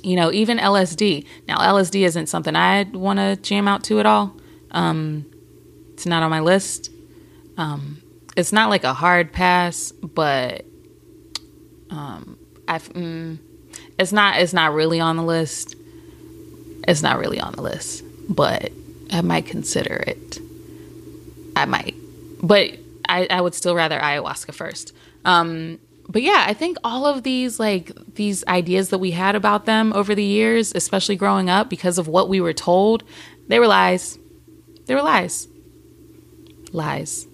[0.03, 1.25] you know, even LSD.
[1.47, 4.35] Now, LSD isn't something I want to jam out to at all.
[4.71, 5.25] Um,
[5.93, 6.91] it's not on my list.
[7.57, 8.01] Um,
[8.35, 10.65] it's not like a hard pass, but
[11.91, 13.37] um, I mm,
[13.99, 15.75] it's not it's not really on the list.
[16.87, 18.71] It's not really on the list, but
[19.11, 20.39] I might consider it.
[21.55, 21.95] I might,
[22.41, 22.71] but
[23.07, 24.93] I, I would still rather ayahuasca first.
[25.25, 29.65] Um, but yeah, I think all of these like these ideas that we had about
[29.65, 33.03] them over the years, especially growing up, because of what we were told,
[33.47, 34.17] they were lies.
[34.85, 35.47] They were lies.
[36.71, 37.27] Lies.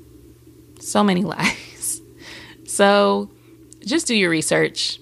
[0.79, 2.01] So many lies.
[2.65, 3.29] So
[3.87, 4.99] just do your research.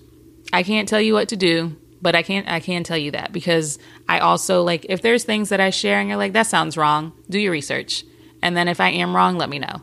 [0.54, 3.34] I can't tell you what to do, but I can't I can tell you that
[3.34, 6.78] because I also like if there's things that I share and you're like that sounds
[6.78, 8.04] wrong, do your research.
[8.42, 9.82] And then if I am wrong, let me know.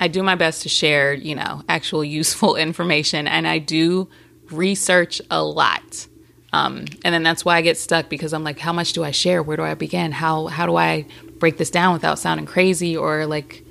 [0.00, 4.08] I do my best to share, you know, actual useful information and I do
[4.50, 6.06] research a lot.
[6.52, 9.12] Um, and then that's why I get stuck because I'm like, how much do I
[9.12, 9.42] share?
[9.42, 10.10] Where do I begin?
[10.10, 11.06] How how do I
[11.38, 13.62] break this down without sounding crazy or like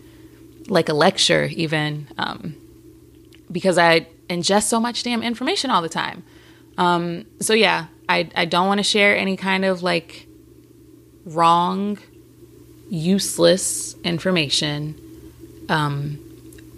[0.67, 2.07] like a lecture even?
[2.17, 2.55] Um,
[3.51, 6.23] because I ingest so much damn information all the time.
[6.77, 10.27] Um, so yeah, I I don't want to share any kind of like
[11.25, 11.97] wrong,
[12.89, 14.95] useless information.
[15.67, 16.19] Um,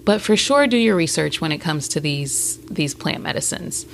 [0.04, 3.86] but for sure, do your research when it comes to these these plant medicines.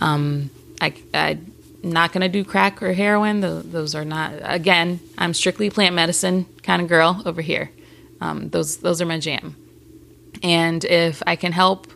[0.00, 3.40] Um, I, I'm not to do crack or heroin.
[3.40, 4.34] those are not.
[4.42, 7.70] Again, I'm strictly plant medicine kind of girl over here.
[8.20, 9.56] Um, those those are my jam.
[10.42, 11.88] And if I can help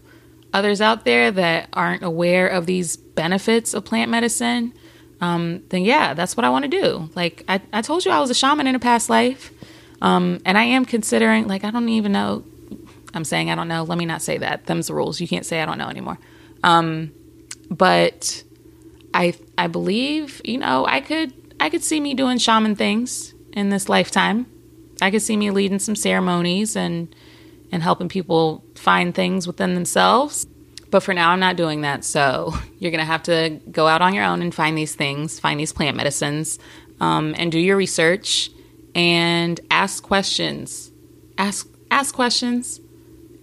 [0.53, 4.73] others out there that aren't aware of these benefits of plant medicine,
[5.21, 7.09] um, then yeah, that's what I want to do.
[7.15, 9.53] Like I, I told you, I was a shaman in a past life,
[10.01, 11.47] um, and I am considering.
[11.47, 12.45] Like I don't even know.
[13.15, 13.85] I'm saying I don't know.
[13.85, 14.67] Let me not say that.
[14.67, 15.21] Them's the rules.
[15.21, 16.19] You can't say I don't know anymore.
[16.65, 17.12] Um,
[17.71, 18.43] but
[19.15, 23.71] I I believe you know I could I could see me doing shaman things in
[23.71, 24.47] this lifetime.
[25.01, 27.15] I could see me leading some ceremonies and
[27.72, 30.46] and helping people find things within themselves.
[30.90, 32.04] But for now, I'm not doing that.
[32.04, 35.40] So you're going to have to go out on your own and find these things,
[35.40, 36.58] find these plant medicines,
[37.00, 38.50] um, and do your research
[38.94, 40.92] and ask questions.
[41.38, 42.80] Ask ask questions.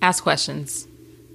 [0.01, 0.87] Ask questions.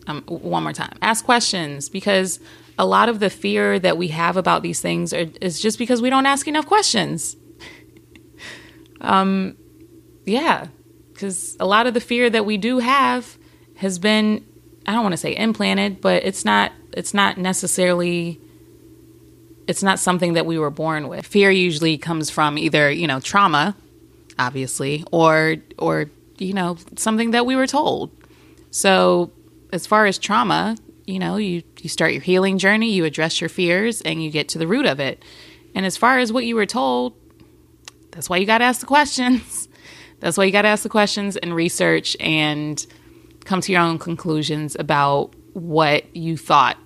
[0.06, 0.96] Um, one more time.
[1.02, 2.38] Ask questions because
[2.78, 6.00] a lot of the fear that we have about these things are, is just because
[6.00, 7.36] we don't ask enough questions.
[9.00, 9.56] um,
[10.24, 10.68] yeah,
[11.14, 13.38] because a lot of the fear that we do have
[13.76, 14.44] has been
[14.86, 18.40] I don't want to say implanted, but it's not it's not necessarily
[19.66, 21.26] it's not something that we were born with.
[21.26, 23.74] Fear usually comes from either, you know, trauma,
[24.38, 28.10] obviously, or or you know, something that we were told.
[28.70, 29.30] So,
[29.72, 33.48] as far as trauma, you know, you you start your healing journey, you address your
[33.48, 35.22] fears and you get to the root of it.
[35.74, 37.14] And as far as what you were told,
[38.10, 39.68] that's why you got to ask the questions.
[40.24, 42.84] That's why you got to ask the questions and research and
[43.44, 46.78] come to your own conclusions about what you thought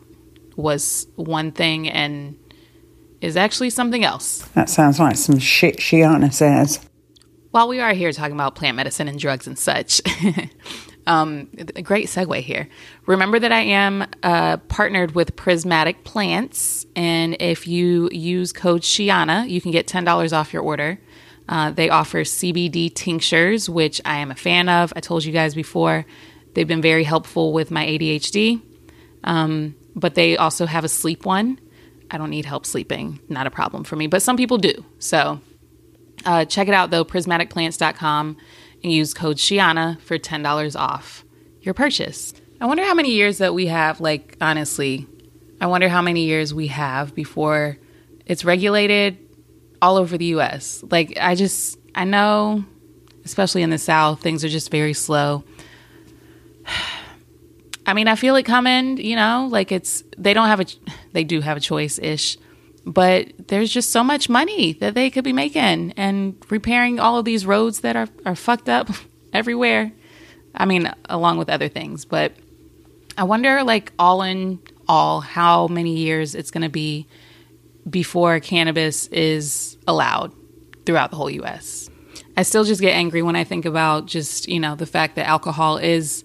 [0.57, 2.37] was one thing and
[3.21, 4.41] is actually something else.
[4.55, 6.81] That sounds like some shit Shiana says.
[7.53, 10.03] While we are here talking about plant medicine and drugs and such,
[11.07, 12.69] um, a great segue here.
[13.07, 19.49] Remember that I am uh, partnered with Prismatic Plants, and if you use code Shiana,
[19.49, 20.99] you can get ten dollars off your order.
[21.49, 24.93] Uh, they offer CBD tinctures, which I am a fan of.
[24.95, 26.05] I told you guys before
[26.59, 28.61] They've been very helpful with my ADHD,
[29.23, 31.61] um, but they also have a sleep one.
[32.11, 34.85] I don't need help sleeping, not a problem for me, but some people do.
[34.99, 35.41] So
[36.25, 38.37] uh, check it out though, prismaticplants.com,
[38.83, 41.25] and use code Shiana for $10 off
[41.61, 42.35] your purchase.
[42.61, 45.07] I wonder how many years that we have, like, honestly,
[45.61, 47.79] I wonder how many years we have before
[48.27, 49.17] it's regulated
[49.81, 50.85] all over the US.
[50.91, 52.65] Like, I just, I know,
[53.25, 55.45] especially in the South, things are just very slow.
[57.87, 60.67] I mean, I feel it coming, you know, like it's, they don't have a,
[61.13, 62.37] they do have a choice ish,
[62.85, 67.25] but there's just so much money that they could be making and repairing all of
[67.25, 68.91] these roads that are, are fucked up
[69.33, 69.93] everywhere.
[70.55, 72.33] I mean, along with other things, but
[73.17, 77.07] I wonder, like, all in all, how many years it's going to be
[77.89, 80.33] before cannabis is allowed
[80.87, 81.89] throughout the whole US.
[82.37, 85.27] I still just get angry when I think about just, you know, the fact that
[85.27, 86.25] alcohol is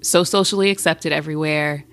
[0.00, 1.84] so socially accepted everywhere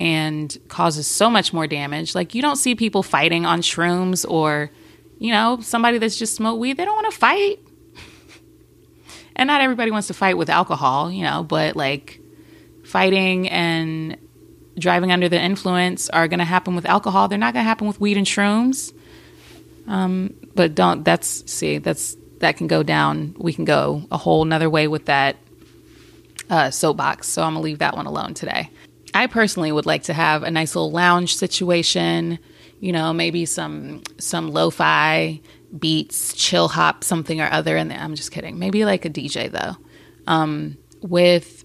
[0.00, 2.14] and causes so much more damage.
[2.14, 4.70] Like you don't see people fighting on shrooms or,
[5.18, 6.76] you know, somebody that's just smoked weed.
[6.76, 7.60] They don't want to fight.
[9.36, 12.20] And not everybody wants to fight with alcohol, you know, but like
[12.84, 14.16] fighting and
[14.78, 17.28] driving under the influence are going to happen with alcohol.
[17.28, 18.92] They're not going to happen with weed and shrooms.
[19.86, 23.34] Um, but don't, that's, see, that's, that can go down.
[23.38, 25.36] We can go a whole nother way with that
[26.50, 27.28] uh, soapbox.
[27.28, 28.70] So I'm to leave that one alone today.
[29.14, 32.38] I personally would like to have a nice little lounge situation,
[32.80, 35.40] you know, maybe some some lo-fi
[35.78, 37.92] beats, chill hop, something or other And.
[38.00, 38.58] I'm just kidding.
[38.58, 39.76] Maybe like a DJ though,
[40.26, 41.63] um, with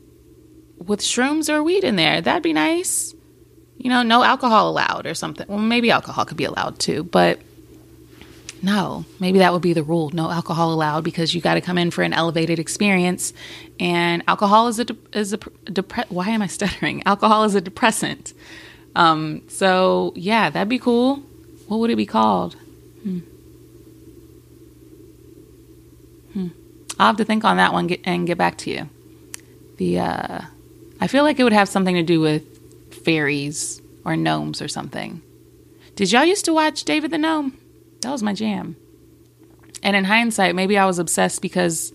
[0.86, 2.22] with shrooms or weed in there.
[2.22, 3.14] That'd be nice.
[3.78, 5.48] You know, no alcohol allowed or something.
[5.48, 7.40] Well, maybe alcohol could be allowed too, but
[8.62, 10.10] no, maybe that would be the rule.
[10.10, 13.32] No alcohol allowed because you got to come in for an elevated experience,
[13.80, 17.02] and alcohol is a is a depre- Why am I stuttering?
[17.06, 18.34] Alcohol is a depressant.
[18.96, 21.18] Um, so yeah, that'd be cool.
[21.68, 22.56] What would it be called?
[23.04, 23.20] Hmm.
[26.34, 26.48] Hmm.
[27.00, 28.90] I'll have to think on that one and get back to you.
[29.78, 30.42] The uh,
[31.02, 32.44] I feel like it would have something to do with
[33.04, 35.22] fairies or gnomes or something.
[35.96, 37.58] Did y'all used to watch David the Gnome?
[38.02, 38.76] That was my jam.
[39.84, 41.94] And in hindsight, maybe I was obsessed because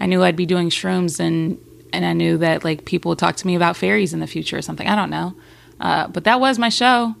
[0.00, 1.58] I knew I'd be doing shrooms and
[1.92, 4.58] and I knew that like people would talk to me about fairies in the future
[4.58, 4.86] or something.
[4.86, 5.34] I don't know.
[5.80, 7.14] Uh, but that was my show,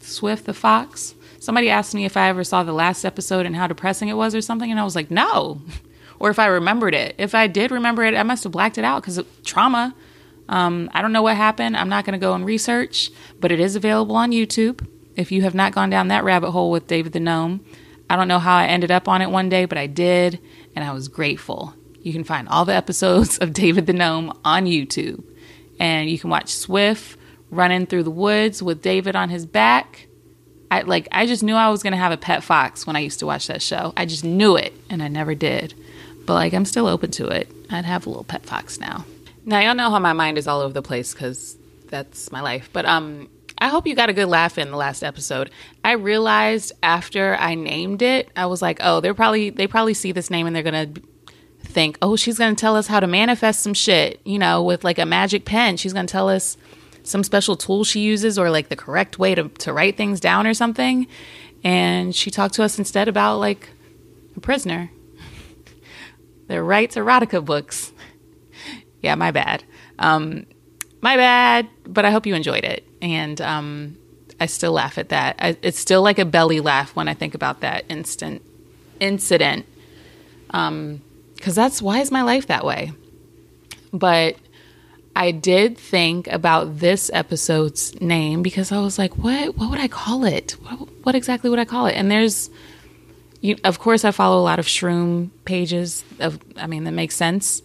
[0.00, 1.14] Swift the Fox.
[1.40, 4.34] Somebody asked me if I ever saw the last episode and how depressing it was
[4.34, 5.60] or something, and I was like, no.
[6.18, 7.14] or if I remembered it.
[7.18, 9.94] If I did remember it, I must have blacked it out because trauma.
[10.48, 11.76] Um, I don't know what happened.
[11.76, 14.86] I'm not going to go and research, but it is available on YouTube.
[15.16, 17.64] If you have not gone down that rabbit hole with David the Gnome,
[18.08, 20.38] I don't know how I ended up on it one day, but I did,
[20.74, 21.74] and I was grateful.
[22.00, 25.24] You can find all the episodes of David the Gnome on YouTube,
[25.80, 27.18] and you can watch Swift
[27.50, 30.06] running through the woods with David on his back.
[30.70, 33.20] I like I just knew I was gonna have a pet fox when I used
[33.20, 33.92] to watch that show.
[33.96, 35.74] I just knew it, and I never did.
[36.26, 37.50] But like I'm still open to it.
[37.70, 39.04] I'd have a little pet fox now.
[39.48, 41.56] Now y'all know how my mind is all over the place because
[41.86, 42.68] that's my life.
[42.72, 43.28] But um,
[43.58, 45.50] I hope you got a good laugh in the last episode.
[45.84, 50.10] I realized after I named it, I was like, oh, they're probably they probably see
[50.10, 50.92] this name and they're gonna
[51.62, 54.98] think, oh, she's gonna tell us how to manifest some shit, you know, with like
[54.98, 55.76] a magic pen.
[55.76, 56.56] She's gonna tell us
[57.04, 60.44] some special tool she uses or like the correct way to, to write things down
[60.48, 61.06] or something.
[61.62, 63.70] And she talked to us instead about like
[64.36, 64.90] a prisoner.
[66.48, 67.92] Their rights erotica books.
[69.06, 69.64] Yeah, my bad.
[69.98, 70.46] Um,
[71.00, 72.82] my bad, but I hope you enjoyed it.
[73.00, 73.96] And um,
[74.38, 75.36] I still laugh at that.
[75.38, 78.42] I, it's still like a belly laugh when I think about that instant
[79.00, 79.64] incident.
[80.50, 81.00] Um,
[81.36, 82.92] Because that's why is my life that way?
[83.92, 84.36] But
[85.14, 89.56] I did think about this episode's name because I was like, what?
[89.56, 90.56] What would I call it?
[90.62, 91.94] What, what exactly would I call it?
[91.94, 92.50] And there's,
[93.40, 96.04] you, of course, I follow a lot of shroom pages.
[96.18, 97.62] Of, I mean, that makes sense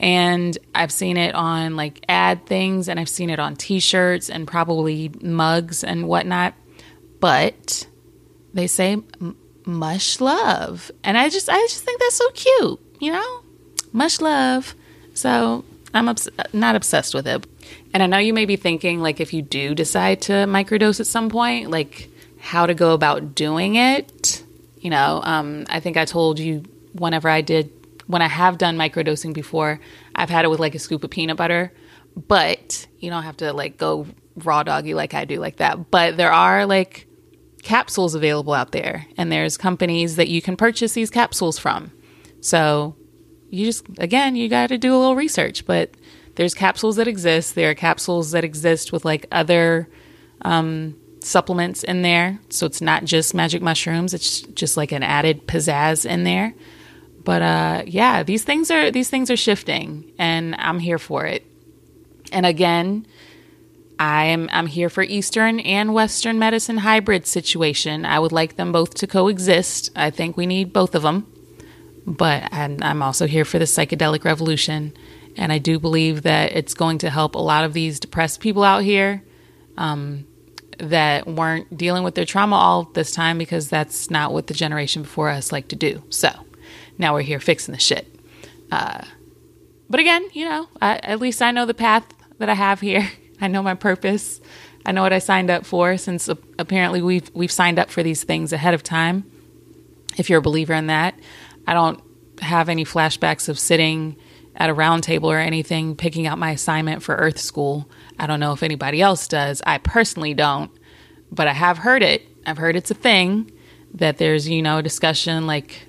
[0.00, 4.46] and I've seen it on like ad things and I've seen it on t-shirts and
[4.46, 6.54] probably mugs and whatnot.
[7.20, 7.86] But
[8.54, 9.02] they say
[9.64, 10.90] mush love.
[11.02, 13.40] And I just I just think that's so cute, you know?
[13.92, 14.74] Much love.
[15.14, 17.46] So I'm obs- not obsessed with it.
[17.92, 21.06] And I know you may be thinking like if you do decide to microdose at
[21.06, 22.08] some point, like
[22.38, 24.44] how to go about doing it.
[24.78, 27.72] You know, um, I think I told you whenever I did
[28.08, 29.78] when I have done microdosing before,
[30.16, 31.72] I've had it with like a scoop of peanut butter,
[32.16, 35.90] but you don't have to like go raw doggy like I do like that.
[35.90, 37.06] But there are like
[37.62, 41.92] capsules available out there, and there's companies that you can purchase these capsules from.
[42.40, 42.96] So
[43.50, 45.92] you just, again, you got to do a little research, but
[46.36, 47.54] there's capsules that exist.
[47.54, 49.88] There are capsules that exist with like other
[50.42, 52.38] um, supplements in there.
[52.48, 56.54] So it's not just magic mushrooms, it's just like an added pizzazz in there.
[57.28, 61.44] But uh, yeah, these things are these things are shifting, and I'm here for it.
[62.32, 63.06] And again,
[63.98, 68.06] I am I'm here for Eastern and Western medicine hybrid situation.
[68.06, 69.90] I would like them both to coexist.
[69.94, 71.30] I think we need both of them.
[72.06, 74.94] But I'm, I'm also here for the psychedelic revolution,
[75.36, 78.64] and I do believe that it's going to help a lot of these depressed people
[78.64, 79.22] out here
[79.76, 80.26] um,
[80.78, 85.02] that weren't dealing with their trauma all this time because that's not what the generation
[85.02, 86.02] before us like to do.
[86.08, 86.30] So
[86.98, 88.14] now we're here fixing the shit.
[88.70, 89.02] Uh,
[89.88, 92.04] but again, you know, I, at least I know the path
[92.38, 93.08] that I have here.
[93.40, 94.40] I know my purpose.
[94.84, 95.96] I know what I signed up for.
[95.96, 96.28] Since
[96.58, 99.30] apparently we've we've signed up for these things ahead of time.
[100.16, 101.18] If you're a believer in that,
[101.66, 102.02] I don't
[102.40, 104.16] have any flashbacks of sitting
[104.56, 107.88] at a round table or anything picking out my assignment for Earth School.
[108.18, 109.62] I don't know if anybody else does.
[109.64, 110.70] I personally don't,
[111.30, 112.22] but I have heard it.
[112.44, 113.52] I've heard it's a thing
[113.94, 115.87] that there's you know discussion like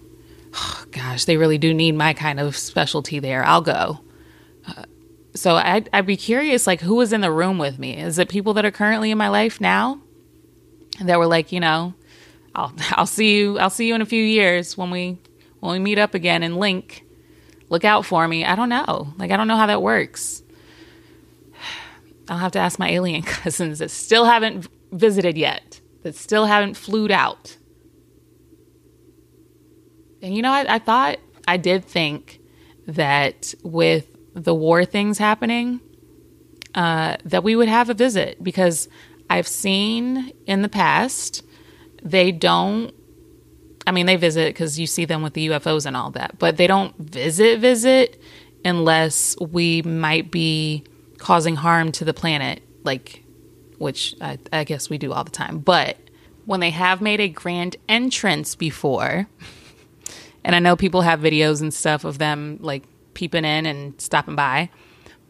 [0.53, 3.43] oh, gosh, they really do need my kind of specialty there.
[3.43, 3.99] I'll go.
[4.67, 4.83] Uh,
[5.35, 7.97] so I'd, I'd be curious, like, who was in the room with me?
[7.97, 10.01] Is it people that are currently in my life now
[11.01, 11.93] that were like, you know,
[12.55, 15.17] I'll I'll see you I'll see you in a few years when we
[15.59, 17.05] when we meet up again and link.
[17.69, 18.45] Look out for me.
[18.45, 19.13] I don't know.
[19.17, 20.43] Like I don't know how that works.
[22.29, 26.75] I'll have to ask my alien cousins that still haven't visited yet, that still haven't
[26.75, 27.57] flued out.
[30.21, 31.17] And you know, I, I thought,
[31.47, 32.39] I did think
[32.87, 35.79] that with the war things happening,
[36.75, 38.87] uh, that we would have a visit because
[39.29, 41.43] I've seen in the past
[42.03, 42.93] they don't.
[43.87, 46.57] I mean, they visit because you see them with the UFOs and all that, but
[46.57, 48.21] they don't visit visit
[48.63, 50.83] unless we might be
[51.17, 53.23] causing harm to the planet, like,
[53.77, 55.59] which I, I guess we do all the time.
[55.59, 55.97] But
[56.45, 59.27] when they have made a grand entrance before,
[60.43, 62.83] and I know people have videos and stuff of them like
[63.13, 64.69] peeping in and stopping by,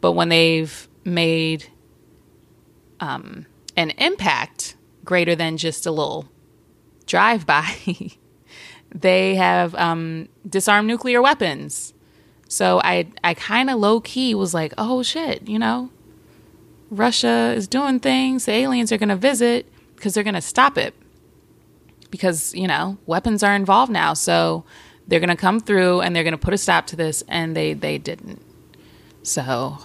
[0.02, 1.68] but when they've made
[3.00, 3.46] um,
[3.76, 6.28] an impact greater than just a little
[7.06, 7.74] drive by,
[8.94, 11.94] they have um, disarmed nuclear weapons.
[12.48, 15.92] So I I kind of low key was like, oh shit, you know,
[16.90, 18.46] Russia is doing things.
[18.46, 20.94] The aliens are going to visit because they're going to stop it.
[22.10, 24.66] Because you know weapons are involved now, so
[25.10, 27.56] they're going to come through and they're going to put a stop to this, and
[27.56, 28.42] they they didn't.
[29.24, 29.78] So,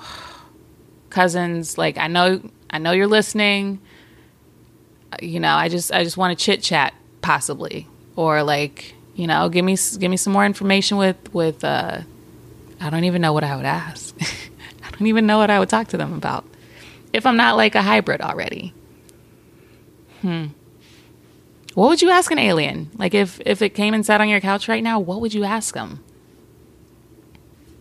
[1.10, 3.80] cousins, like I know I know you're listening.
[5.20, 9.48] You know, I just I just want to chit chat possibly, or like you know,
[9.48, 11.64] give me give me some more information with with.
[11.64, 12.02] uh
[12.80, 14.14] I don't even know what I would ask.
[14.84, 16.44] I don't even know what I would talk to them about
[17.14, 18.74] if I'm not like a hybrid already.
[20.20, 20.48] Hmm.
[21.74, 22.90] What would you ask an alien?
[22.96, 25.44] Like if if it came and sat on your couch right now, what would you
[25.44, 26.04] ask them?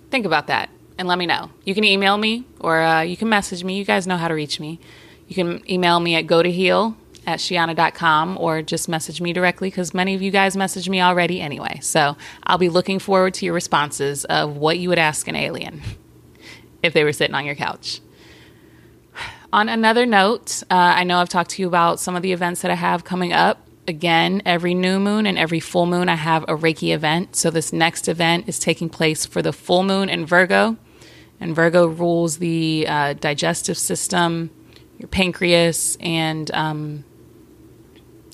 [0.10, 1.50] Think about that and let me know.
[1.64, 3.78] You can email me or uh, you can message me.
[3.78, 4.80] You guys know how to reach me.
[5.28, 9.70] You can email me at go to heal at sheanah.com or just message me directly
[9.70, 11.80] because many of you guys message me already anyway.
[11.82, 15.82] So I'll be looking forward to your responses of what you would ask an alien
[16.84, 18.02] if they were sitting on your couch.
[19.54, 22.62] On another note, uh, I know I've talked to you about some of the events
[22.64, 23.68] that I have coming up.
[23.88, 27.36] Again, every new moon and every full moon, I have a Reiki event.
[27.36, 30.78] So, this next event is taking place for the full moon in Virgo.
[31.42, 34.52] And Virgo rules the uh, digestive system,
[34.98, 37.04] your pancreas, and um,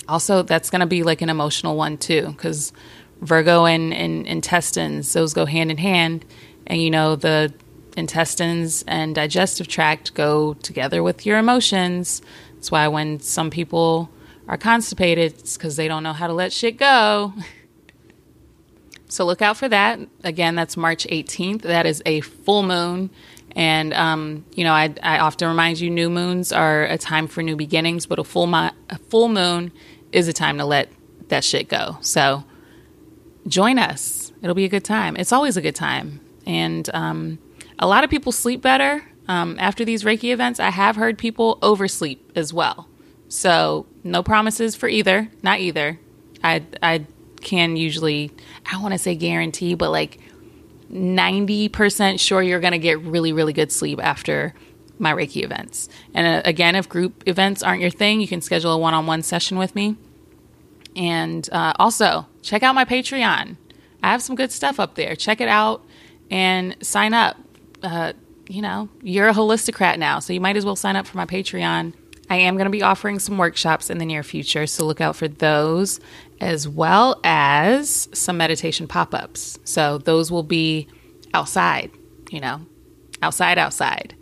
[0.10, 2.74] also, that's going to be like an emotional one too, because
[3.22, 6.26] Virgo and, and intestines, those go hand in hand.
[6.68, 7.54] And you know, the
[7.96, 12.22] intestines and digestive tract go together with your emotions.
[12.56, 14.10] That's why when some people
[14.50, 17.34] are constipated, it's because they don't know how to let shit go.
[19.08, 20.00] so look out for that.
[20.24, 21.62] Again, that's March 18th.
[21.62, 23.12] That is a full moon.
[23.56, 27.44] And, um, you know, I, I often remind you new moons are a time for
[27.44, 29.72] new beginnings, but a full, mo- a full moon
[30.12, 30.90] is a time to let
[31.28, 31.98] that shit go.
[32.02, 32.44] So
[33.48, 34.32] join us.
[34.42, 35.16] It'll be a good time.
[35.16, 36.22] It's always a good time.
[36.48, 37.38] And um,
[37.78, 40.60] a lot of people sleep better um, after these Reiki events.
[40.60, 42.88] I have heard people oversleep as well.
[43.30, 45.30] So no promises for either.
[45.42, 46.00] Not either.
[46.44, 47.06] I I
[47.42, 48.32] can usually
[48.70, 50.20] I want to say guarantee, but like
[50.90, 54.54] ninety percent sure you're gonna get really really good sleep after
[54.98, 55.88] my Reiki events.
[56.14, 59.06] And uh, again, if group events aren't your thing, you can schedule a one on
[59.06, 59.96] one session with me.
[60.96, 63.56] And uh, also, check out my Patreon.
[64.04, 65.16] I have some good stuff up there.
[65.16, 65.86] Check it out
[66.30, 67.38] and sign up.
[67.82, 68.14] Uh,
[68.50, 71.26] you know, you're a holisticrat now, so you might as well sign up for my
[71.26, 71.94] Patreon.
[72.30, 75.16] I am going to be offering some workshops in the near future, so look out
[75.16, 76.00] for those
[76.40, 79.60] as well as some meditation pop ups.
[79.64, 80.88] So those will be
[81.34, 81.92] outside,
[82.30, 82.62] you know,
[83.22, 84.16] outside, outside.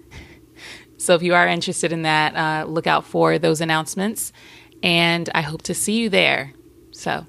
[0.97, 4.33] So if you are interested in that, uh, look out for those announcements.
[4.83, 6.53] And I hope to see you there.
[6.91, 7.25] So,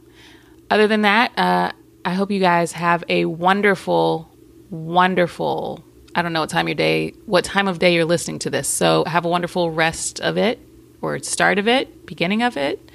[0.70, 1.72] other than that, uh,
[2.05, 4.31] I hope you guys have a wonderful,
[4.70, 5.85] wonderful.
[6.14, 8.68] I don't know what time your day, what time of day you're listening to this.
[8.68, 10.59] So have a wonderful rest of it,
[11.01, 12.91] or start of it, beginning of it.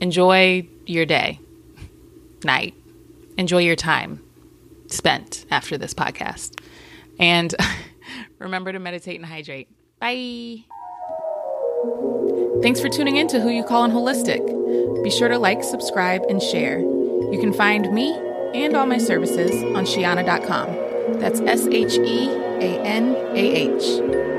[0.00, 1.40] Enjoy your day,
[2.44, 2.74] night.
[3.36, 4.22] Enjoy your time
[4.86, 6.60] spent after this podcast,
[7.18, 7.54] and
[8.38, 9.68] remember to meditate and hydrate.
[10.00, 10.64] Bye.
[12.62, 14.44] Thanks for tuning in to Who You Call Holistic.
[15.04, 16.80] Be sure to like, subscribe, and share.
[16.80, 18.12] You can find me
[18.54, 21.20] and all my services on Sheanah.com.
[21.20, 24.37] That's S H E A N A H.